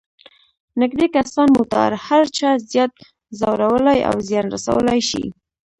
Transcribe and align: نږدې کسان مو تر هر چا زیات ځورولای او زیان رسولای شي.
نږدې 0.81 1.07
کسان 1.15 1.47
مو 1.55 1.63
تر 1.73 1.91
هر 2.05 2.23
چا 2.37 2.49
زیات 2.71 2.93
ځورولای 3.39 3.99
او 4.09 4.15
زیان 4.27 4.45
رسولای 4.55 4.99
شي. 5.09 5.23